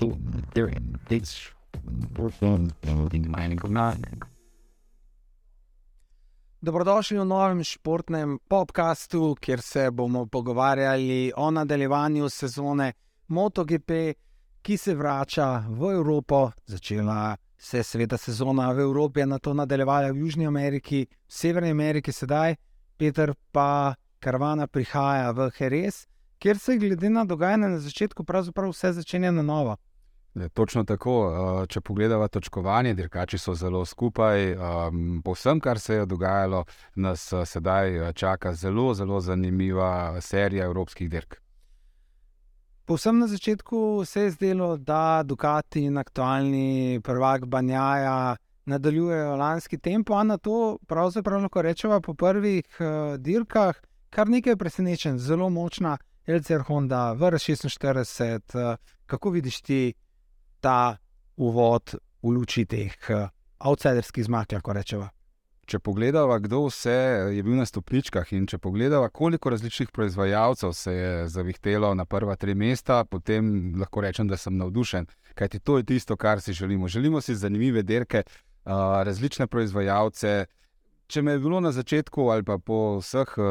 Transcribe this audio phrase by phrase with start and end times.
[0.00, 0.16] to
[0.54, 0.72] there
[1.10, 1.52] it's
[6.62, 12.92] Dobrodošli v novem športnem podkastu, kjer se bomo pogovarjali o nadaljevanju sezone
[13.28, 13.90] MotoGP,
[14.62, 16.50] ki se vrača v Evropo.
[16.66, 21.70] Začela se je sveta sezona v Evropi, na to nadaljevala v Južni Ameriki, v Severni
[21.70, 22.56] Ameriki sedaj,
[22.96, 26.06] Peter pa karavana prihaja v Jerez,
[26.38, 29.76] kjer se glede na dogajanje na začetku pravzaprav vse začenja na novo.
[30.34, 31.14] Je, točno tako.
[31.26, 34.52] Uh, Če pogledamo točkovanje, dirkači so zelo skupaj.
[34.54, 40.64] Um, po vsem, kar se je dogajalo, nas uh, sedaj čaka zelo, zelo zanimiva serija
[40.64, 41.40] evropskih dirk.
[42.84, 50.14] Povsem na začetku se je zdelo, da Ducati in aktualni prvak Banjaja nadaljujejo lanski tempo,
[50.14, 52.78] a na to pravzaprav lahko rečemo po prvih
[53.18, 53.74] dirkah,
[54.10, 58.54] kar nekaj presenečen, zelo močna LCR Honda, VR46.
[58.54, 58.76] Uh,
[59.06, 59.94] kako vidiš ti
[60.60, 60.96] ta
[61.36, 65.08] uvod v luči teh uh, outsiderskih zmag, lahko rečemo?
[65.70, 66.94] Če pogledamo, kdo vse
[67.36, 72.34] je bil na stopničkah, in če pogledamo, koliko različnih proizvajalcev se je zavihtelo na prva
[72.36, 75.06] tri mesta, potem lahko rečem, da sem navdušen.
[75.38, 76.88] Kajti to je tisto, kar si želimo.
[76.88, 78.72] Želimo si zanimive derke, uh,
[79.06, 80.46] različne proizvajalce.
[81.10, 83.46] Če me je bilo na začetku ali pa po vseh uh,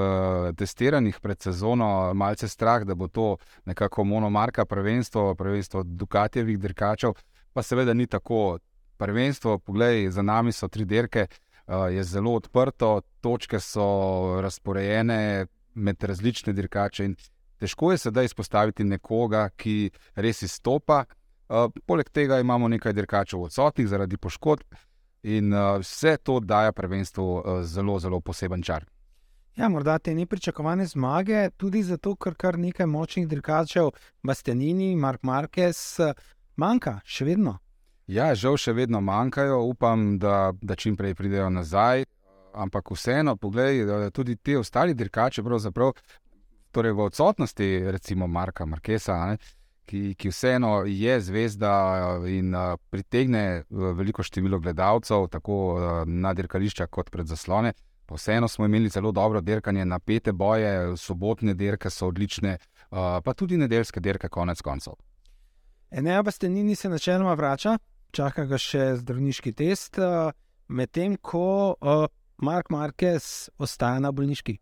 [0.56, 3.36] testiranjih pred sezono malce strah, da bo to
[3.68, 7.18] nekako monomarka prvenstvo, prvenstvo Dukatjevih dirkačev,
[7.52, 8.60] pa seveda ni tako.
[9.00, 16.04] Prvenstvo, poglej, za nami so tri dirke, uh, je zelo odprto, točke so razporejene med
[16.04, 17.16] različne dirkače in
[17.60, 21.06] težko je sedaj izpostaviti nekoga, ki res izstopa.
[21.50, 24.80] Uh, poleg tega imamo nekaj dirkačev odsotnih zaradi poškodb.
[25.23, 28.86] In uh, vse to daje prvenstvu uh, zelo, zelo poseben čar.
[29.59, 33.90] Ja, morda te nepričakovane zmage, tudi zato, ker kar nekaj močnih dirkačev,
[34.23, 36.00] Bastianini, Mark Marquez,
[36.56, 37.58] manjka še vedno.
[38.08, 42.06] Ja, žal še vedno manjkajo, upam, da, da čim prej pridejo nazaj.
[42.56, 43.84] Ampak vseeno, poglej,
[44.16, 45.91] tudi ti ostali dirkači, pravzaprav
[46.72, 49.19] torej v odsotnosti, recimo Marka Markesa.
[49.30, 49.38] Ne,
[49.89, 51.73] ki, ki vseeno je zvezda
[52.29, 55.57] in uh, pritegne veliko število gledalcev, tako
[56.05, 57.73] na dirkališča kot pred zaslone.
[58.05, 62.57] Pa vseeno smo imeli zelo dobro dirkanje, napete boje, sobotne dirke so odlične,
[62.89, 64.95] pa tudi nedeljske dirke, konec koncev.
[65.91, 67.77] Enega Bastenini se načeloma vrača,
[68.11, 70.01] čaka ga še zdravniški test,
[70.67, 71.77] medtem ko
[72.41, 74.57] Mark Marquez ostaja na bolniški.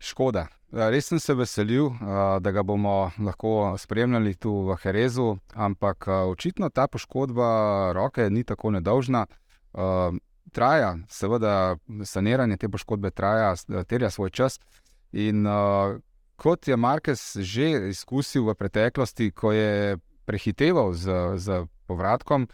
[0.00, 0.46] Škoda.
[0.72, 1.92] Res sem se veselil,
[2.42, 8.70] da ga bomo lahko spremljali tu v Herezu, ampak očitno ta poškodba roke ni tako
[8.74, 9.26] nedolžna.
[10.52, 13.54] Traja, seveda, saniranje te poškodbe traja,
[13.86, 14.58] terja svoj čas.
[15.12, 15.46] In
[16.36, 22.48] kot je Marques že izkusil v preteklosti, ko je prehiteval z, z povratkom,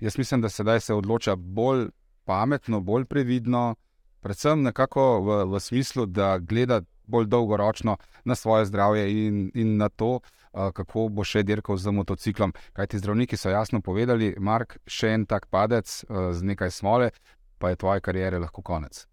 [0.00, 1.88] jaz mislim, da sedaj se odloča bolj
[2.24, 3.74] pametno, bolj previdno
[4.20, 9.88] predvsem nekako v, v smislu, da gleda bolj dolgoročno na svoje zdravje in, in na
[9.88, 10.20] to,
[10.52, 12.52] kako bo še dirkal z motociklom.
[12.72, 17.10] Kaj ti zdravniki so jasno povedali, Mark, še en tak padec z nekaj smole,
[17.58, 19.06] pa je tvoje karijere lahko konec.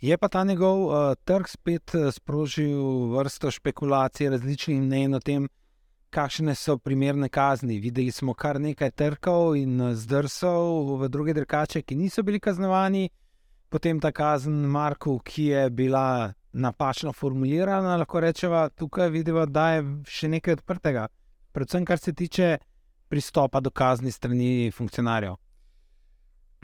[0.00, 5.48] Je pa ta njegov uh, trg spet sprožil vrsto špekulacij, različnih mnen o tem,
[6.14, 7.80] kakšne so primerne kazni.
[7.82, 13.08] Videli smo kar nekaj trkov in zdrsov v druge drkače, ki niso bili kaznovani
[13.68, 19.84] potem ta kazen Marku, ki je bila napačno formulirana, lahko rečemo, tukaj vidimo, da je
[20.06, 21.08] še nekaj odprtega,
[21.52, 22.56] predvsem kar se tiče
[23.08, 25.36] pristopa do kazni strani funkcionarjev.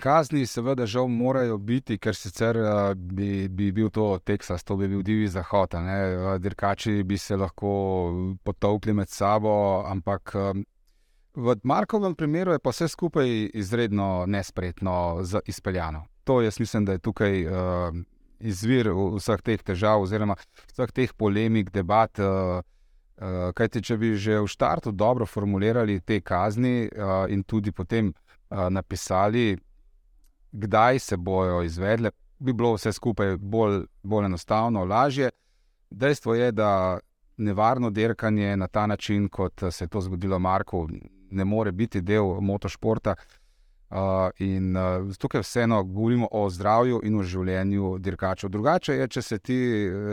[0.03, 4.89] Kazni, seveda, žal morajo biti, ker sicer uh, bi, bi bil to Teksas, to bi
[4.91, 5.77] bil divji zahod.
[6.43, 7.75] Dirkači bi se lahko
[8.43, 10.65] potovkli med sabo, ampak um,
[11.35, 16.99] v Markovem primeru je pa vse skupaj izredno nespretno izpeljano to jaz mislim, da je
[16.99, 17.55] tukaj uh,
[18.45, 20.37] izvir vseh teh težav, oziroma
[20.73, 22.13] vseh teh polemik, debat.
[22.21, 27.73] Uh, uh, kajti, če bi že v startu dobro formulirali te kazni uh, in tudi
[27.73, 28.13] potem
[28.55, 29.57] napisali,
[30.53, 35.31] kdaj se bojo izvedle, bi bilo vse skupaj bolj, bolj enostavno, lažje.
[35.91, 37.01] Dejstvo je, da
[37.37, 40.89] nevarno dirkanje na ta način, kot se je to zgodilo Marku,
[41.31, 43.15] ne more biti del motošporta.
[44.39, 48.51] In uh, tukaj vseeno govorimo o zdravju in o življenju dirkačev.
[48.51, 49.59] Drugače je, če se ti,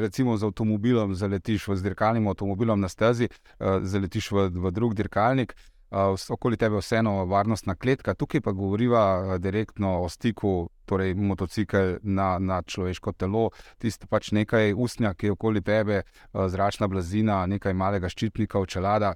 [0.02, 5.56] recimo, z avtomobilom zaletiš v dirkalnim avtomobilom na stezi, uh, zaletiš v, v drug dirkalnik,
[5.92, 11.16] uh, okoli tebe je vseeno varnostna kletka, tukaj pa govoriva uh, direktno o stiku, torej
[11.16, 13.50] motocikl na, na človeško telo,
[13.82, 19.16] tisto pač nekaj usnja, ki je okoli tebe, uh, zračna blazina, nekaj malega ščitnika, čelada.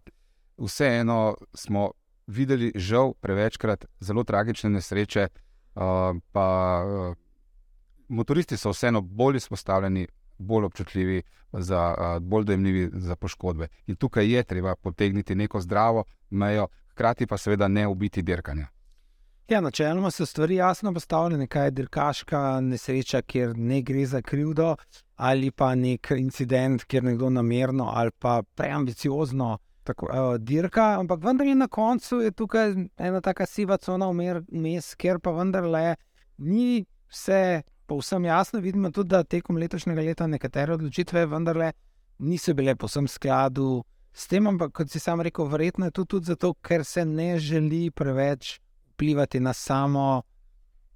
[0.57, 1.91] vseeno smo
[2.27, 5.27] videli, žal, prevečkrat zelo tragične nesreče.
[5.75, 5.81] Uh,
[6.31, 6.47] pa
[6.85, 7.15] uh,
[8.07, 10.07] motoristi so vseeno bolj izpostavljeni,
[10.37, 13.67] bolj občutljivi, za, uh, bolj dojemljivi za poškodbe.
[13.87, 18.67] In tukaj je treba potegniti neko zdravo mejo, hkrati pa seveda ne ubiti dirkanja.
[19.47, 24.75] Ja, načeloma so stvari jasno postavljene, kaj je dirkaška nesreča, kjer ne gre za krivdo,
[25.15, 29.57] ali pa nek incident, kjer nekdo namerno ali pa preambiciozno
[29.93, 30.99] uh, dirka.
[30.99, 35.95] Ampak vendar je na koncu je tukaj ena taka siva cona vmes, ker pa vendarle
[36.37, 38.59] ni vse povsem jasno.
[38.59, 41.71] Vidimo tudi, da tekom letošnjega leta nekatere odločitve vendarle
[42.17, 43.83] niso bile povsem skladu
[44.15, 47.37] s tem, ampak kot si sam rekel, verjetno je to tudi zato, ker se ne
[47.39, 48.59] želi preveč
[48.93, 50.23] vplivati na samo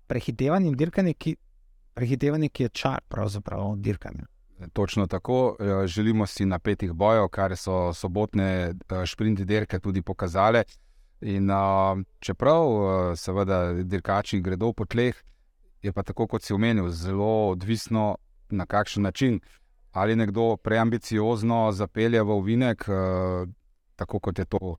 [0.08, 1.36] prehitevanje in dirkanje, ki,
[1.94, 4.24] prehitevanje, ki je čar pravzaprav dirkanje.
[4.74, 10.64] Točno tako, eh, želimo si napetih bojev, kar so sobotne eh, šprinti dirke tudi pokazale.
[11.22, 12.66] In, uh, čeprav
[13.16, 15.16] seveda dirkači gredo po tleh,
[15.82, 18.16] je pa tako, kot si omenil, zelo odvisno
[18.50, 19.40] na kakšen način.
[19.92, 23.50] Ali nekdo preambiciozno zapelje v Vinek, uh,
[23.96, 24.78] tako kot je to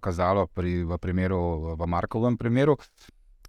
[0.00, 2.76] kazalo pri, v, primeru, v Markovem primeru,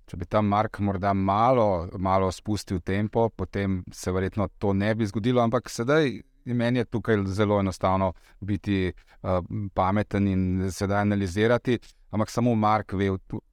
[0.08, 5.06] Če bi tam Mark morda malo, malo spustil tempo, potem se verjetno to ne bi
[5.06, 6.08] zgodilo, ampak sedaj
[6.48, 9.44] je meni tukaj zelo enostavno biti uh,
[9.76, 11.80] pameten in sedaj analizirati.
[12.12, 13.10] Ampak samo Mark ve,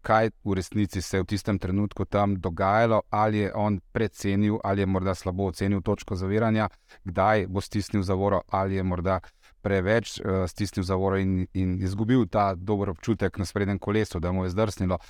[0.07, 4.83] kaj v resnici se je v tistem trenutku tam dogajalo, ali je on precenil, ali
[4.83, 6.69] je morda slabo ocenil točko zaviranja,
[7.05, 9.19] kdaj bo stisnil zavoro, ali je morda
[9.63, 14.45] preveč uh, stisnil zavoro in, in izgubil ta dober občutek na sprednjem kolesu, da mu
[14.45, 15.03] je zdrsnilo.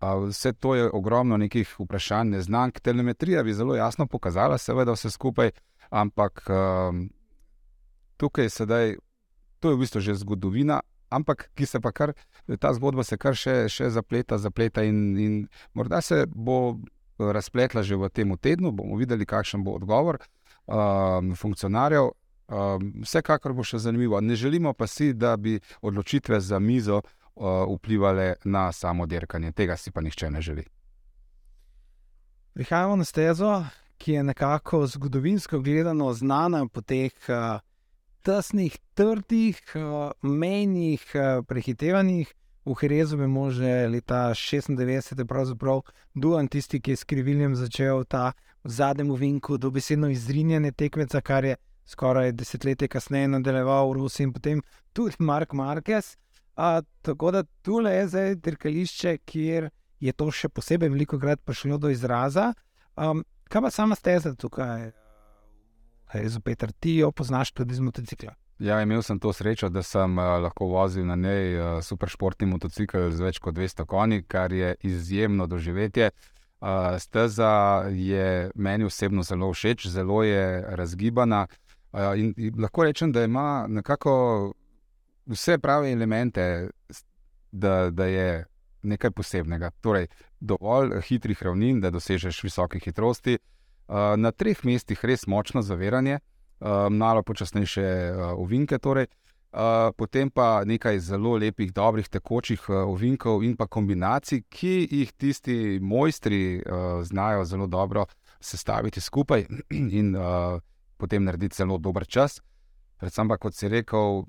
[0.00, 2.80] Vse to je ogromno nekih vprašanj, neznank.
[2.80, 5.50] Telemetrija bi zelo jasno pokazala, seveda, vse skupaj,
[5.90, 7.10] ampak um,
[8.16, 8.94] tukaj je sedaj,
[9.60, 10.80] to je v bistvu že zgodovina,
[11.10, 12.14] ampak ki se pa kar,
[12.58, 15.36] ta zgodba se kar še, še zapleta, zapleta in, in
[15.74, 16.78] morda se bo
[17.18, 20.16] razpletla že v tem tednu, bomo videli, kakšen bo odgovor
[20.66, 22.12] um, funkcionarjev.
[22.50, 24.18] Um, vsekakor bo še zanimivo.
[24.20, 27.02] Ne želimo pa si, da bi odločitve za mizo
[27.40, 29.52] vplivali na samo dirkanje.
[29.52, 30.64] Tega si pa nihče ne želi.
[32.52, 33.64] Prihajamo na stezo,
[33.98, 37.60] ki je nekako zgodovinsko gledano znana po teh uh,
[38.22, 42.34] tesnih, trdih, uh, menjih uh, prehitevanjih.
[42.64, 45.80] V Herezu vemo že leta 96, pravzaprav
[46.14, 48.32] Duan, tisti, ki je s kriviljem začel ta
[48.64, 51.56] v zadnjem uvinku, dobesedno izrinjene tekmeca, kar je
[51.86, 56.16] skoraj desetletje kasneje nadaljeval v Rusiji in potem tudi Mark Marquez.
[56.56, 59.70] A, tako da tu le je zdaj dirkališče, kjer
[60.00, 62.52] je to še posebej veliko krat prišlo do izraza.
[62.96, 64.90] Um, kaj pa sama steza tukaj,
[66.12, 68.34] Rezo Petr, ti jo poznaš tudi z motocikla?
[68.60, 73.08] Ja, imel sem to srečo, da sem uh, lahko vozil na njej uh, superšportni motocikl
[73.08, 76.10] z več kot 200 konji, kar je izjemno doživetje.
[76.60, 81.46] Uh, steza je meni osebno zelo všeč, zelo je razgibana.
[81.92, 84.52] Uh, in, in lahko rečem, da ima nekako
[85.26, 86.68] vse prave elemente,
[87.52, 88.44] da, da je
[88.82, 89.70] nekaj posebnega.
[89.80, 90.06] Torej,
[90.40, 93.38] dovolj hitrih ravnin, da dosežeš visoke hitrosti,
[94.16, 96.18] na treh mestih res močno zaviranje,
[96.90, 98.78] malo počasnejše ovinke.
[98.78, 99.06] Torej,
[99.98, 106.62] potem pa nekaj zelo lepih, dobrih, tekočih ovinkov in pa kombinacij, ki jih tisti mojstri
[107.02, 108.06] znajo zelo dobro
[108.40, 110.14] sestaviti skupaj in
[110.96, 112.40] potem narediti zelo dober čas.
[113.00, 114.22] Predvsem pa, kot si rekel,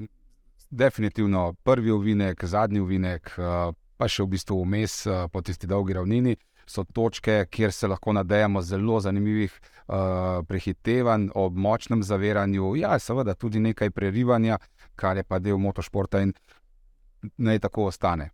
[0.72, 5.94] definitivno prvi uvinek, zadnji uvinek, eh, pa še v bistvu vmes eh, po tisti dolgi
[5.94, 6.36] ravnini.
[6.66, 9.96] So točke, kjer se lahko nadejamo zelo zanimivih uh,
[10.48, 14.60] prehitevanj ob močnem zaviranju, ja, seveda tudi nekaj prerivanja,
[14.96, 16.32] kar je pa del motošporta in
[17.38, 18.30] naj tako ostane.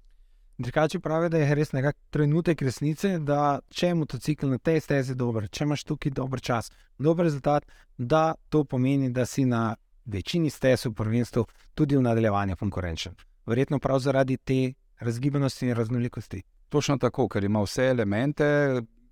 [0.58, 5.16] Drugače pravi, da je res nekakšen trenutek resnice, da če je motocikl na tej stezi
[5.16, 7.66] dober, če imaš tukaj dober čas, dober rezultat,
[7.98, 11.46] da to pomeni, da si na večini stez v prvenstvu
[11.76, 13.16] tudi v nadaljevanju konkurenčen.
[13.46, 16.42] Verjetno prav zaradi te razgibanosti in raznolikosti.
[16.70, 18.46] Točno tako, ker ima vse elemente,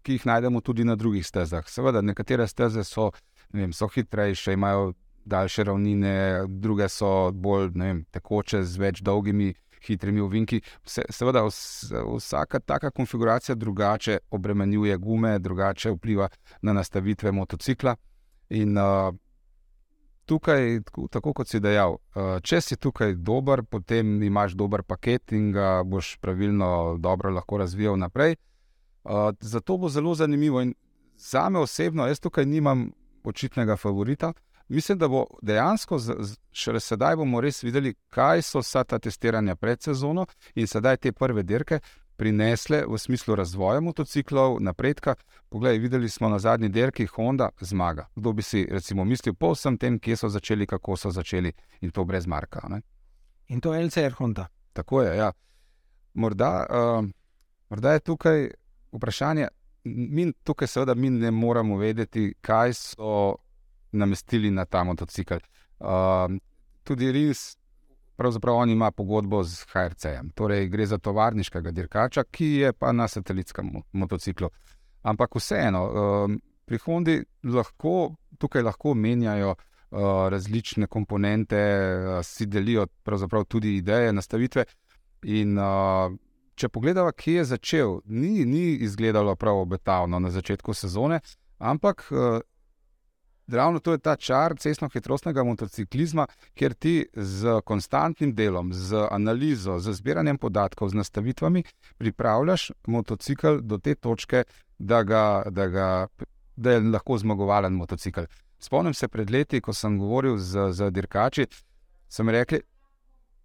[0.02, 1.68] ki jih najdemo tudi na drugih stezah.
[1.70, 3.12] Seveda, nekatere steze so,
[3.54, 4.94] vem, so hitrejše, imajo
[5.26, 9.54] daljše ravnine, druge so bolj vem, tekoče z več dolgimi.
[9.86, 10.58] Hitrimi ovinki.
[10.86, 16.30] Seveda, vsaka taka konfiguracija drugače obremenjuje gume, drugače vpliva
[16.62, 17.94] na nastavitve motocikla.
[18.50, 19.14] In uh,
[20.26, 20.80] tukaj,
[21.12, 25.84] tako kot si dejal, eh, če si tukaj dober, potem imaš dober paket in ga
[25.84, 28.36] boš pravilno, dobro lahko razvijal naprej.
[28.36, 30.62] Eh, zato bo zelo zanimivo.
[30.62, 30.74] In
[31.18, 32.92] za me osebno, jaz tukaj nimam
[33.24, 34.34] očitnega favorita.
[34.68, 36.00] mislim, da bo dejansko,
[36.52, 41.12] šele sedaj bomo res videli, kaj so vsa ta testiranja pred sezono in sedaj te
[41.12, 41.80] prve dirke
[42.18, 45.16] prinesle v smislu razvoja motociklov, napredka.
[45.50, 48.08] Poglej, videli smo na zadnji dirki Honda zmaga.
[48.16, 51.92] Kdo bi si recimo mislil po vsem tem, kje so začeli, kako so začeli in
[51.92, 52.68] to brez Marka.
[52.70, 52.82] Ne?
[53.48, 54.48] In to je LCR Honda.
[54.74, 55.18] Tako je.
[55.18, 55.32] Ja.
[56.14, 57.06] Morda, uh,
[57.70, 58.50] morda je tukaj
[58.92, 59.48] vprašanje.
[59.84, 63.36] Mi tukaj, seveda, mi ne moramo vedeti, kaj so
[63.92, 65.38] namestili na ta motocikl.
[65.80, 66.32] Uh,
[66.84, 67.58] tudi res,
[68.16, 73.08] pravzaprav on ima pogodbo z HRC-jem, torej gre za tovarniškega dirkača, ki je pa na
[73.08, 74.50] satelitskem motociklu.
[75.04, 82.88] Ampak vseeno, uh, pri Hondi lahko, tukaj lahko menjajo uh, različne komponente, uh, si delijo
[83.48, 84.66] tudi ideje, nastavitve.
[85.24, 86.16] In, uh,
[86.56, 91.20] če pogledamo, kje je začel, ni, ni izgledalo prav obetavno na začetku sezone,
[91.58, 92.08] ampak
[93.48, 99.94] ravno to je ta čar cestno-hitrostnega motociklizma, kjer ti z konstantnim delom, z analizo, z
[99.94, 101.64] zbiranjem podatkov, z nastavitvami
[101.98, 104.44] pripravljaš motocikl do te točke,
[104.80, 106.08] da, ga, da, ga,
[106.56, 108.26] da je lahko zmagovalen motocikl.
[108.60, 111.46] Spomnim se pred leti, ko sem govoril z, z dirkači,
[112.10, 112.64] sem rekel.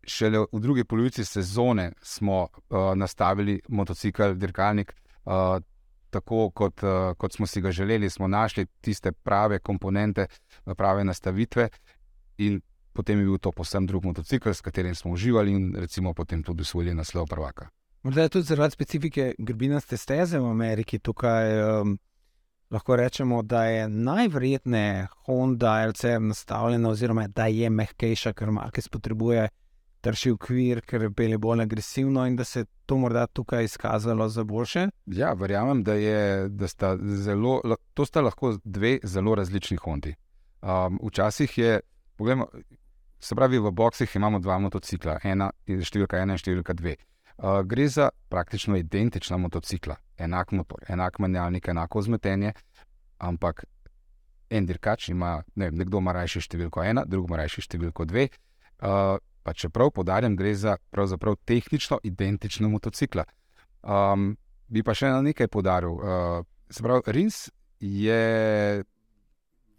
[0.06, 5.60] Šele v drugi polovici sezone smo uh, nastavili motocikl, dirkalnik, uh,
[6.10, 10.26] tako, kot, uh, kot smo si ga želeli, smo našli tiste prave komponente,
[10.66, 11.68] eh, prave nastavitve,
[12.92, 16.62] potem je bil to posebno drug motocikl, s katerim smo uživali in recimo potem tudi
[16.62, 17.68] usvojili naslov prvaka.
[18.02, 21.80] Morda je tudi zaradi specifike grbinaste steze v Ameriki tukaj.
[21.80, 21.98] Um...
[22.70, 29.48] Lahko rečemo, da je najverjetneje Honda LCR nastavljena, oziroma da je mehkejša, ker Markes potrebuje
[30.00, 34.44] trši ukvir, ker je pelje bolj agresivno in da se to morda tukaj izkazalo za
[34.44, 34.88] boljše?
[35.06, 37.60] Ja, verjamem, da, je, da sta zelo,
[37.94, 40.14] to sta lahko dve zelo različni Hondi.
[40.62, 41.80] Um, včasih je,
[42.16, 42.46] poglejmo,
[43.20, 46.96] se pravi, v boksih imamo dva motocikla, ena je številka ena in številka dve.
[47.40, 52.52] Uh, gre za praktično identična motocikla, enak motor, enak menjalnik, enako vzmetenje,
[53.18, 53.64] ampak
[54.50, 58.28] en dirkač ima, ne vem, nekdo ima rajši številko ena, drug ima rajši številko dve.
[58.80, 63.24] Uh, pa čeprav podarjam, gre za pravzaprav tehnično identično motocikla.
[63.82, 64.36] Um,
[64.68, 65.96] bi pa še na nekaj podaril.
[65.96, 67.48] Uh, Rins
[67.80, 68.84] je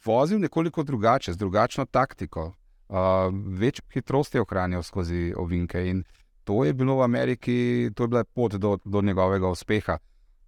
[0.05, 2.51] vozil nekoliko drugače, z drugačno taktiko,
[2.89, 6.03] uh, več hitrosti je ohranjal skozi ovinke in
[6.43, 9.97] to je bilo v Ameriki, to je bila pot do, do njegovega uspeha.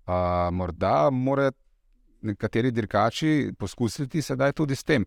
[0.03, 1.53] Uh, morda morajo
[2.23, 5.05] nekateri dirkači poskusiti sedaj tudi s tem.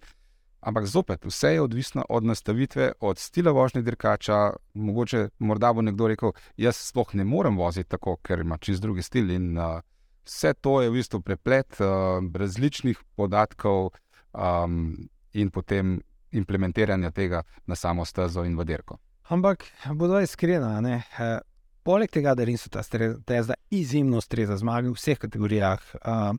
[0.66, 4.50] Ampak zopet, vse je odvisno od nastavitve, od stila vožnje dirkača.
[4.74, 9.02] Mogoče morda bo nekdo rekel, jaz sploh ne morem voziti tako, ker ima čist drugi
[9.02, 9.30] stil.
[9.30, 9.78] In uh,
[10.26, 13.92] vse to je v bistvu preplet uh, različnih podatkov
[14.32, 14.96] um,
[15.32, 16.00] in potem
[16.32, 18.98] implementiranja tega na samo stezo in v dirko.
[19.30, 20.96] Ampak, bodo iskrena, ne.
[21.14, 21.38] Uh,
[21.86, 25.94] poleg tega, da so ta steza izjemno ustreza zmagi v vseh kategorijah.
[26.02, 26.34] Uh,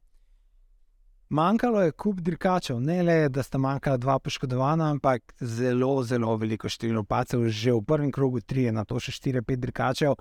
[1.30, 6.70] Manjkalo je kup dirkačev, ne le, da sta manjkala dva poškodovana, ampak zelo, zelo veliko
[6.72, 10.16] število pacev, že v prvem krogu tri, na to še štiri, pet dirkačev,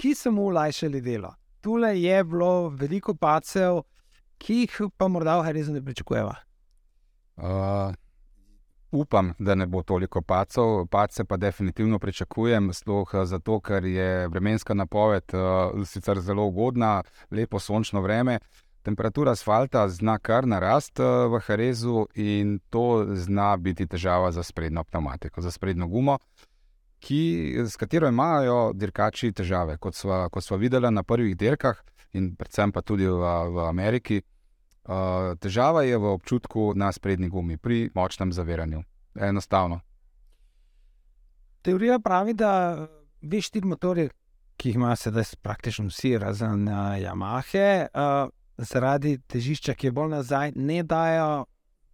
[0.00, 1.34] ki so mu olajšali delo.
[1.60, 3.82] Tule je bilo veliko pacev,
[4.40, 6.34] ki jih pa morda v Harizu ne pričakujeva.
[7.36, 7.92] Uh,
[8.96, 14.74] upam, da ne bo toliko pacov, pace pa definitivno pričakujem, sploh zato, ker je vremenska
[14.74, 18.40] napoved uh, sicer zelo ugodna, lepo sončno vreme.
[18.84, 24.84] Temperatura asfalta zna kar narasti eh, v Harezu, in to zna biti težava za sprednjo
[24.84, 26.18] pneumatiko, za sprednjo gumo,
[27.00, 29.78] ki, s katero imajo dirkači težave.
[29.80, 31.80] Kot smo, kot smo videli na prvih dirkah,
[32.12, 37.56] in predvsem pa tudi v, v Ameriki, uh, težava je v občutku na sprednji gumi,
[37.56, 38.84] pri močnem zaviranju.
[39.14, 39.80] Enostavno.
[41.64, 42.86] Teorija pravi, da
[43.22, 44.10] veš ti motorje,
[44.56, 47.88] ki jih imajo sedaj praktično vsi, razen uh, Yamahe.
[47.92, 51.44] Uh, zaradi težišča, ki je bolj nazaj, ne dajo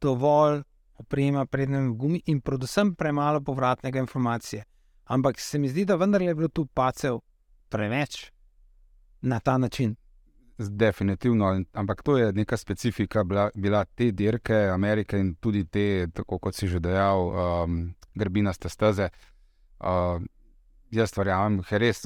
[0.01, 0.63] dovolj
[1.01, 4.65] oprema, prednjem gumi in predvsem premalo povratnega informacije.
[5.05, 7.19] Ampak se mi zdi, da vendar je bilo tu pacev
[7.69, 8.31] preveč
[9.23, 9.97] na ta način.
[10.59, 16.55] Definitivno, ampak to je neka specifika bila, bila te dirke Amerike in tudi te, kot
[16.55, 19.09] si že dejal, um, grbinaste steze.
[19.81, 20.21] Uh,
[20.91, 22.05] jaz verjamem, da res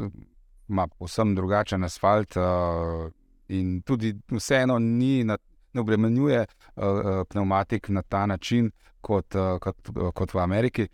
[0.69, 2.37] ima povsem drugačen asfalt.
[2.37, 3.11] Uh,
[3.49, 5.37] in tudi vseeno ni na,
[5.73, 8.71] ne obremenjuje uh, pneumatik na ta način
[9.01, 10.89] kot, uh, kot, uh, kot v Ameriki.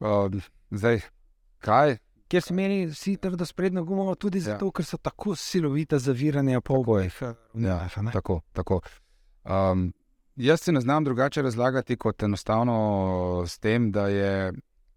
[0.00, 0.30] Uh,
[0.70, 1.00] zdaj,
[1.58, 1.96] kaj?
[2.30, 4.52] Ker so imeli vsi trdo sprednjo gumo, tudi ja.
[4.52, 7.22] zato, ker so tako silovita zaviranja po obojih.
[7.54, 8.80] Ja, tako, tako.
[9.44, 9.90] Um,
[10.40, 14.52] Jaz se ne znam drugače razlagati kot enostavno s tem, da je,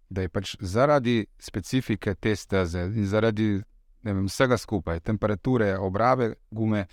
[0.10, 3.62] da je pač zaradi specifike te steze in zaradi
[4.04, 6.86] vem, vsega skupaj, temperature, obrave gume,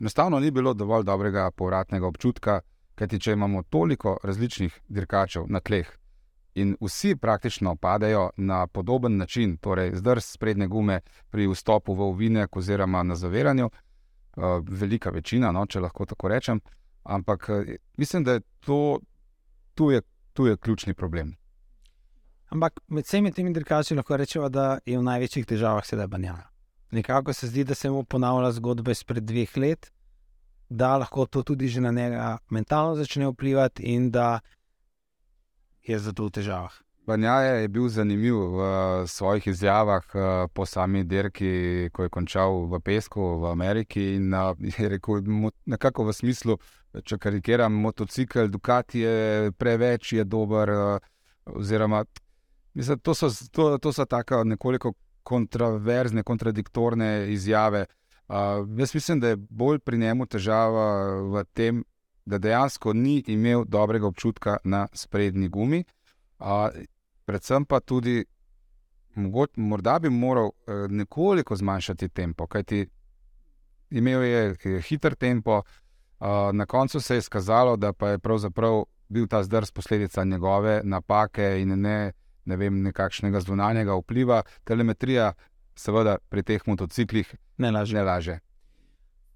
[0.00, 2.60] enostavno ni bilo dovolj dobrega povratnega občutka,
[2.94, 5.90] kajti če imamo toliko različnih dirkačev na tleh
[6.54, 12.56] in vsi praktično padajo na podoben način, torej zdrs sprednje gume pri vstopu v ovinek
[12.56, 16.60] oziroma na zaviranju, uh, velika večina, no, če lahko tako rečem.
[17.02, 19.00] Ampak uh, mislim, da je to
[19.74, 21.34] tu je, tu je ključni problem.
[22.54, 26.44] Ampak med vsemi temi dirkači lahko rečemo, da je v največjih težavah sedaj banjana.
[26.94, 29.88] Nekako se zdi, da se mu ponavlja zgodba izpred dveh let,
[30.68, 34.38] da lahko to tudi že na njega mentalno začne vplivati in da
[35.82, 36.78] je zato v težavah.
[37.06, 38.60] Banjaje je bil zanimiv v
[39.06, 40.04] svojih izjavah
[40.54, 44.14] po sami dirki, ko je končal v Pesku v Ameriki.
[44.14, 44.30] In
[44.78, 45.26] je rekel,
[45.66, 46.56] nekako v smislu,
[47.02, 50.70] če karikiram, motocikl, Ducati je preveč, je dober.
[51.44, 52.06] Oziroma,
[52.74, 57.86] mislim, to so, to, to so tako nekoliko kontroverzne, kontradiktorne izjave.
[58.28, 58.36] Uh,
[58.78, 61.84] jaz mislim, da je bolj pri njemu težava v tem,
[62.24, 65.84] da dejansko ni imel dobrega občutka na sprednji gumi.
[66.38, 66.68] Uh,
[67.24, 68.24] predvsem pa tudi,
[69.14, 70.54] mogoč, morda bi moral uh,
[70.88, 72.86] nekoliko zmanjšati tempo, kajti
[73.90, 79.26] imel je hiter tempo, uh, na koncu se je izkazalo, da pa je pravzaprav bil
[79.28, 82.12] ta zdrs posledica njegove napake in ne,
[82.46, 84.42] ne vem, nekakšnega zunanjega vpliva.
[84.64, 85.32] Telemetrija,
[85.76, 87.96] seveda, pri teh motociklih ne laže.
[87.96, 88.38] Ne laže.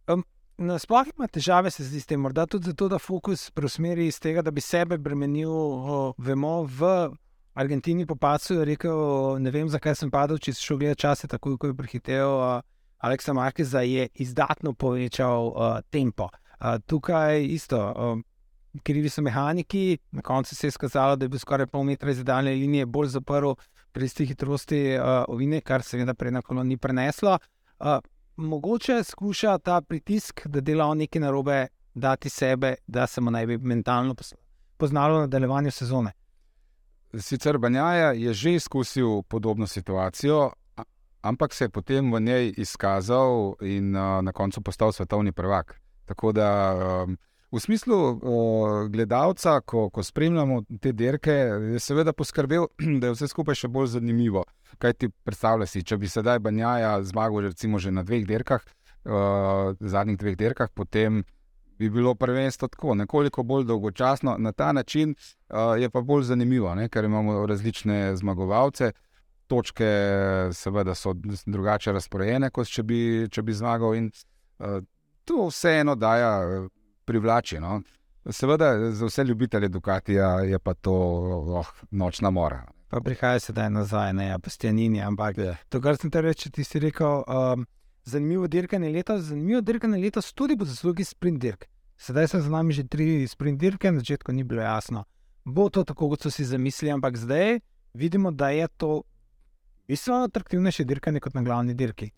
[0.09, 0.25] Um,
[0.59, 4.43] Nasploh ima težave, se zdi, s tem, morda tudi zato, da fokus preusmeri iz tega,
[4.43, 5.50] da bi sebe bremenil.
[5.50, 7.11] O, vemo, v
[7.59, 11.31] Argentini po pacu je rekel: Ne vem, zakaj sem padel, če si šel gledati čase,
[11.31, 12.35] tako kot je prehitev.
[12.99, 16.27] Aleksa Markeza je izdatno povečal uh, tempo.
[16.59, 18.19] Uh, tukaj isto, uh,
[18.83, 22.25] krivi so mehaniki, na koncu se je skazalo, da je bil skoraj pol metra iz
[22.25, 23.53] daljne linije bolj zaprl
[23.93, 27.39] pri isti hitrosti uh, ovine, kar seveda prej na kolo ni preneslo.
[27.79, 27.99] Uh,
[28.37, 33.59] mogoče skuša ta pritisk, da dela nekaj narobe, dati sebe, da se mu naj bi
[33.59, 34.14] mentalno
[34.77, 36.12] poznalo v nadaljevanju sezone.
[37.19, 40.51] Sicer Banjaja je že izkusil podobno situacijo,
[41.23, 45.81] ampak se je potem v njej izkazal in uh, na koncu postal svetovni prvak.
[46.05, 47.19] Tako da um,
[47.51, 51.33] v smislu uh, gledalca, ko, ko spremljamo te dirke,
[51.73, 52.67] je seveda poskrbel,
[53.01, 54.45] da je vse skupaj še bolj zanimivo.
[54.79, 58.65] Kaj ti predstavljaš, če bi sedaj Banjaja zmagal recimo že na dveh dirkah,
[59.09, 61.25] uh, zadnjih dveh dirkah, potem
[61.79, 66.75] bi bilo prvenstvo tako, nekoliko bolj dolgočasno, na ta način uh, je pa bolj zanimivo,
[66.75, 66.89] ne?
[66.89, 68.93] ker imamo različne zmagovalce.
[69.49, 69.89] Točke,
[70.53, 71.15] seveda, so
[71.47, 72.99] drugače razporejene, kot če bi,
[73.33, 74.83] če bi zmagal, in uh,
[75.25, 76.69] to vseeno daje
[77.09, 77.61] privlači.
[77.61, 77.81] No?
[78.31, 80.94] Seveda, za vse ljubitelje Dukatija je pa to
[81.62, 82.66] oh, nočna mora.
[82.88, 85.57] Pa prihaja se daj nazaj, ne pa stjanini, ampak je.
[85.68, 87.25] to, kar sem te reči, ti si rekel.
[87.29, 87.66] Um,
[88.09, 91.66] Zanimivo dirkanje letos, zanimivo dirkanje letos tudi po zaslugi sprint dirk.
[91.99, 95.05] Sedaj so za nami že tri sprint dirke, na začetku ni bilo jasno.
[95.44, 97.59] Bo to tako, kot so si zamislili, ampak zdaj
[97.94, 99.03] vidimo, da je to
[99.88, 102.11] bistveno atraktivnejše dirkanje kot na glavni dirki.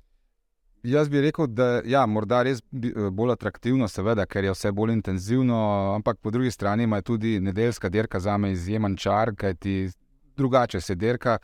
[0.83, 2.63] Jaz bi rekel, da je ja, morda res
[3.13, 5.59] bolj atraktivno, seveda, ker je vse bolj intenzivno,
[5.95, 9.91] ampak po drugi strani ima tudi nedeljska dirka za me izjemen čar, kajti
[10.37, 11.39] drugače se dirka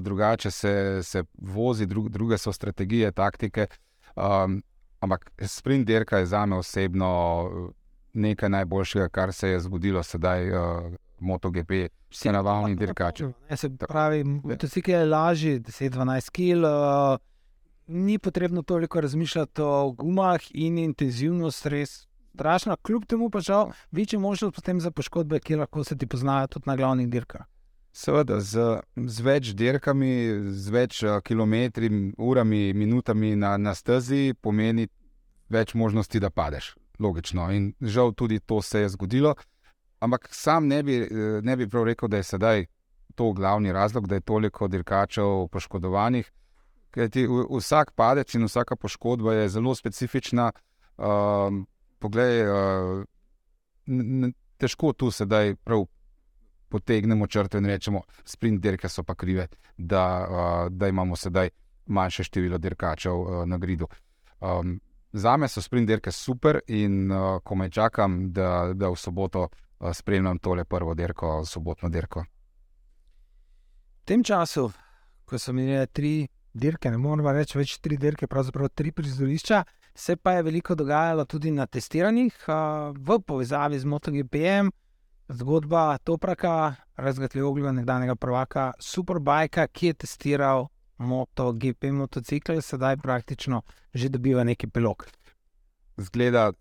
[0.00, 3.66] drugače se, se vozi, dru, druge so strategije, taktike.
[4.16, 4.62] Um,
[5.00, 7.50] ampak sprint dirka je za me osebno
[8.12, 11.70] nekaj najboljšega, kar se je zgodilo sedaj, uh, MotoGP,
[12.10, 13.24] vsi navadni dirkači.
[13.56, 16.64] Se pravi, motocikl je lažji, 10-12 kg.
[16.64, 17.31] Uh,
[17.86, 22.76] Ni potrebno toliko razmišljati o gumah in intenzivnost, res strašno.
[22.76, 26.76] Kljub temu pa žal, večji možnost za poškodbe, ki lahko se ti poznajo tudi na
[26.76, 27.46] glavnih dirkah.
[27.92, 30.12] Seveda, z, z več dirkami,
[30.48, 34.88] z več uh, kilometri, urami, minutami na, na stezi pomeni
[35.52, 36.74] več možnosti, da padeš.
[36.98, 37.50] Logično.
[37.52, 39.34] In žal tudi to se je zgodilo.
[40.00, 42.64] Ampak sam ne bi, eh, ne bi prav rekel, da je sedaj
[43.14, 46.32] to glavni razlog, da je toliko dirkačev poškodovanih.
[46.92, 50.50] Ker ti vsak padec in vsaka poškodba je zelo specifična.
[51.00, 51.64] Uh,
[51.98, 53.04] poglej, uh,
[54.60, 55.86] težko tu sedaj prav
[56.72, 61.50] potegnemo črto in rečemo, sprint dirke so pa krive, da, uh, da imamo sedaj
[61.86, 63.88] manjše število dirkačev uh, na gridu.
[64.40, 64.80] Um,
[65.12, 69.48] za me so sprint dirke super in uh, ko me čakam, da, da v soboto
[69.48, 72.24] uh, spremljam tole prvo dirko, sobotno dirko.
[74.02, 74.70] V tem času,
[75.24, 80.16] ko so minile tri dirke, ne moremo reči več tri dirke, pravzaprav tri prizorišča, Se
[80.16, 82.34] pa je veliko dogajalo tudi na testiranjih
[82.96, 84.70] v povezavi z MotoGP-jem.
[85.28, 90.66] Zgodba Topraka, razgledljivega nekdanjega prvaka Superbajka, ki je testiral
[90.98, 93.62] MotoGP motocikl, sedaj praktično
[93.94, 95.06] že dobiva neki pilok.
[95.96, 96.52] Zgleda,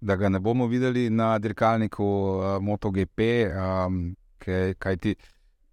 [0.00, 3.20] da ga ne bomo videli na dirkalniku uh, MotoGP,
[3.50, 5.14] um, kaj, kaj ti.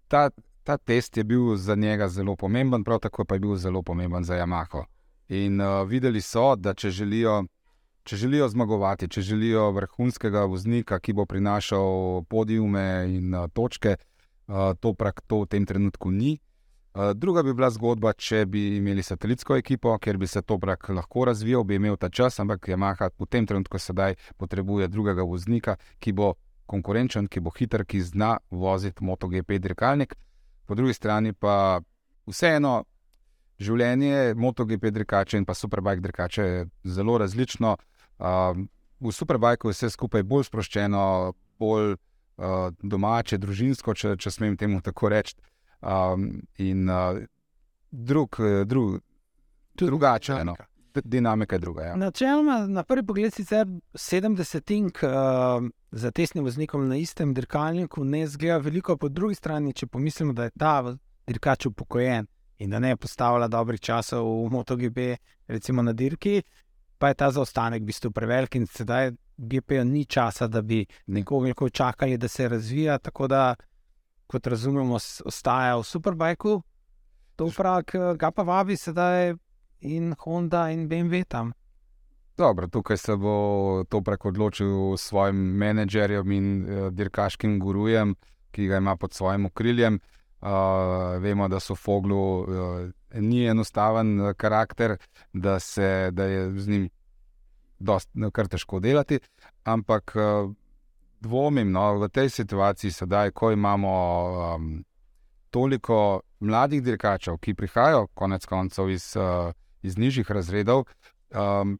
[0.08, 0.30] Ta,
[0.66, 4.24] ta test je bil za njega zelo pomemben, prav tako pa je bil zelo pomemben
[4.24, 4.84] za Yamaha.
[5.28, 7.44] In uh, videli so, da če želijo,
[8.02, 12.82] če želijo zmagovati, če želijo vrhunskega voznika, ki bo prinašal podiume
[13.14, 16.38] in uh, točke, uh, to prak to v tem trenutku ni.
[16.94, 20.88] Uh, druga bi bila zgodba, če bi imeli satelitsko ekipo, ker bi se to prak
[20.88, 25.78] lahko razvijal, bi imel ta čas, ampak Yamaha v tem trenutku sedaj potrebuje drugega voznika,
[26.02, 26.34] ki bo
[26.66, 30.16] konkurenčen, ki bo hiter, ki zna voziti MotoGP dirkalnik.
[30.66, 31.80] Po drugi strani pa
[32.26, 32.84] vseeno
[33.58, 37.76] življenje MotoGP dirkače in pa Superbike dirkače je zelo različno.
[38.18, 38.58] Uh,
[39.00, 44.82] v Superbikeu je vse skupaj bolj sproščeno, bolj uh, domače, družinsko, če, če smem temu
[44.84, 45.36] tako reči.
[45.80, 47.20] Um, in uh,
[47.90, 49.00] drug, drug,
[49.76, 50.40] drugače.
[50.44, 50.56] No.
[51.04, 51.82] Dinamika je druga.
[51.82, 51.96] Ja.
[51.96, 58.58] Načeloma, na prvi pogled, sicer 70-ink uh, za tesnim voznikom na istem dirkalniku ne zgleda
[58.58, 62.26] veliko, po drugi strani, če pomislimo, da je ta dirkač upokojen
[62.58, 64.98] in da ne postavlja dobrih časov v MotoGP,
[65.48, 66.42] recimo na dirki,
[66.98, 71.68] pa je ta zaostanek v bistvu prevelik in sedaj GP-ju ni časa, da bi nekoliko
[71.68, 72.98] čakali, da se razvija.
[72.98, 73.54] Tako da,
[74.26, 76.62] kot razumemo, ostaja v Superbajku,
[77.36, 79.34] to prak, ga pa vabi sedaj
[79.80, 81.52] in Honda in BMW tam.
[82.36, 88.14] Dobro, tukaj se bo to prek odločil s svojim menedžerjem in uh, dirkaškim gurujem,
[88.50, 90.00] ki ga ima pod svojim okriljem.
[90.40, 92.46] Uh, vemo, da so Foglu uh,
[93.14, 94.96] ni enostaven karakter,
[95.32, 96.88] da, se, da je z njim
[98.14, 99.18] no, kar težko delati.
[99.64, 100.52] Ampak uh,
[101.20, 103.92] dvomim, no, v tej situaciji, sedaj, ko imamo
[104.54, 104.84] um,
[105.50, 109.52] toliko mladih dirkačev, ki prihajajo konec koncev iz, uh,
[109.86, 110.84] iz nižjih razredov.
[111.30, 111.78] Um,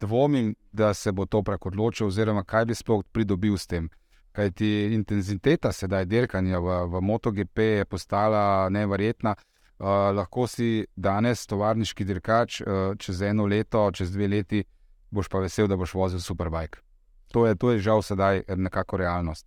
[0.00, 3.88] dvomim, da se bo to prek odločil, oziroma kaj bi sploh pridobil s tem.
[4.32, 9.34] Kaj ti intenziteta sedaj dirkanja v, v MotoGP je postala nevrjetna.
[9.82, 14.62] Uh, lahko si danes tovarniški dirkač, uh, čez eno leto, čez dve leti,
[15.10, 16.78] boš pa vesel, da boš vozil superbike.
[17.32, 19.46] To je, to je žal sedaj nekako realnost.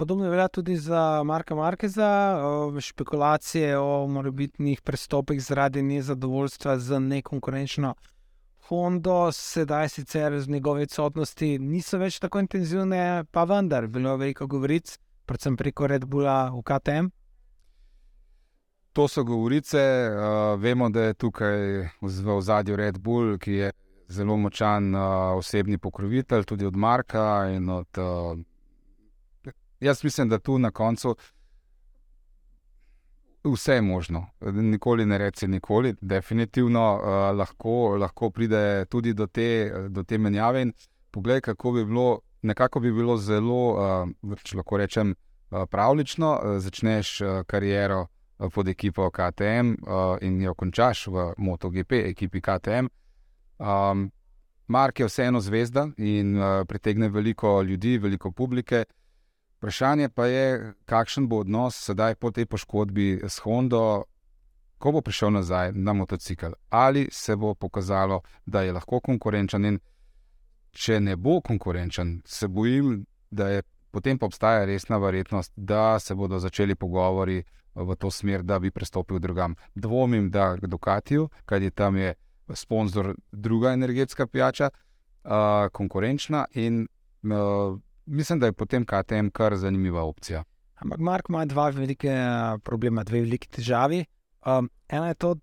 [0.00, 2.36] Podobno velja tudi za Marka Markeza,
[2.80, 7.94] špekulacije o morebitnih prestopih zaradi nezadovoljstva z nekonkurenčno
[8.68, 14.46] Hondo, sedaj sicer z njegove odsotnosti niso več tako intenzivne, pa vendar, bilo je veliko
[14.46, 17.12] govoric, predvsem preko Red Bulla v KTM.
[18.92, 21.58] To so govorice, uh, vemo, da je tukaj
[22.00, 23.72] v zadju Red Bull, ki je
[24.08, 28.40] zelo močan uh, osebni pokrovitelj, tudi od Marka in od uh,
[29.80, 31.16] Jaz mislim, da tu na koncu
[33.44, 34.26] vse je možno.
[34.40, 35.94] Nikoli ne reči, nikoli.
[36.00, 40.62] Definitivno uh, lahko, lahko pride tudi do te, do te menjave.
[40.62, 40.72] In
[41.10, 43.72] poglej, kako bi bilo, nekako bi bilo zelo,
[44.22, 45.14] uh, če lahko rečem,
[45.50, 46.30] uh, pravlično.
[46.30, 52.40] Uh, začneš uh, kariero uh, pod ekipo KTM uh, in jo končaš v MotoGP, ekipi
[52.40, 52.88] KTM.
[53.58, 54.10] Um,
[54.68, 58.84] Mark je vseeno zvezda in uh, pritegne veliko ljudi, veliko publike.
[59.60, 64.04] Vprašanje pa je, kakšen bo odnos sedaj po tej poškodbi s Hondo,
[64.78, 66.54] ko bo prišel nazaj na motocikl.
[66.70, 69.76] Ali se bo pokazalo, da je lahko konkurenčen, in
[70.72, 76.14] če ne bo konkurenčen, se bojim, da je potem pa obstaja resna verjetnost, da se
[76.14, 77.42] bodo začeli pogovori
[77.74, 79.58] v to smer, da bi prestopil drugam.
[79.74, 82.14] Dvomim, da k Dukatiju, kajti tam je
[82.54, 86.86] sponzor druga energetska pijača, uh, konkurenčna in.
[87.22, 87.76] Uh,
[88.10, 90.44] mislim, da je potem KTM kar zanimiva opcija.
[90.74, 94.04] Ampak Mark ima dva velike eh, problema, dve veliki težavi.
[94.46, 95.34] Um, ena je to,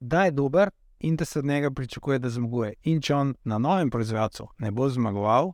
[0.00, 0.70] da je dober
[1.00, 2.72] in da se od njega pričakuje, da zmaguje.
[2.82, 5.52] In če on na novem proizvajalcu ne bo zmagoval,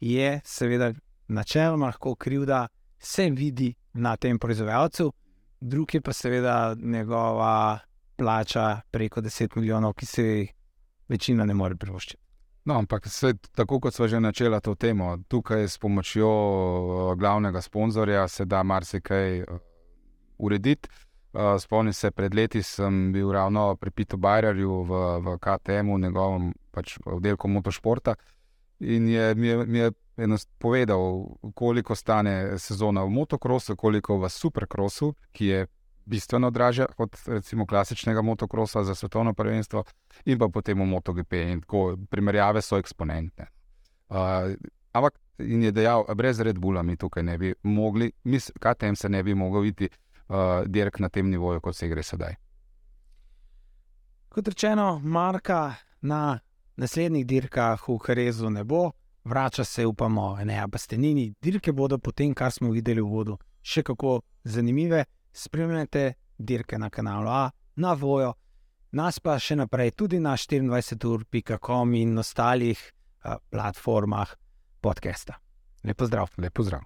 [0.00, 0.92] je seveda
[1.28, 5.12] načeloma lahko kriv, da se vidi na tem proizvajalcu,
[5.60, 7.78] drugi pa seveda njegova
[8.16, 10.52] plača preko 10 milijonov, ki se jih
[11.08, 12.22] večina ne more privoščiti.
[12.64, 17.60] No, ampak se, tako kot smo že načela to temo, tukaj s pomočjo uh, glavnega
[17.60, 19.46] sponzorja se da marsikaj uh,
[20.38, 20.88] urediti.
[21.32, 26.52] Uh, spomnim se, pred leti sem bil ravno pri Pitu Bajrerju v, v KTM-u, njegovem
[26.70, 28.14] pač, oddelku motošporta.
[28.80, 29.90] In je, mi je, mi je
[30.58, 35.66] povedal, koliko stane sezona v motokrosu, koliko v superkrosu, ki je
[36.04, 39.84] bistveno dražja od recimo klasičnega motokrosa za svetovno prvenstvo,
[40.24, 41.34] in pa potem v MotoGP.
[42.10, 43.46] Primerjave so eksponentne.
[44.08, 44.16] Uh,
[44.92, 48.12] ampak in je dejal, brez Red Bulla mi tukaj ne bi mogli,
[48.60, 52.34] KTM se ne bi mogel iti uh, dirk na tem nivoju, kot se gre sedaj.
[54.28, 56.38] Kot rečeno, Marka na
[56.76, 58.90] naslednjih dirkah v Karezu ne bo,
[59.24, 61.34] vrača se, upamo, ne, a bastenini.
[61.42, 65.04] Dirke bodo potem, kar smo videli v vodu, še kako zanimive.
[65.32, 68.32] Spremljate dirke na kanalu A, na Vojo,
[68.92, 74.34] nas pa še naprej tudi na 24.com in ostalih uh, platformah
[74.80, 75.38] podcasta.
[75.84, 76.34] Lepo zdrav.
[76.38, 76.84] Lepo zdrav.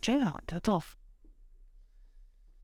[0.00, 0.80] Če je to,